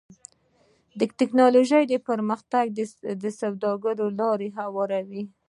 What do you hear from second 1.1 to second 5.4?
ټکنالوجۍ پرمختګ د سوداګرۍ لاره هواروي.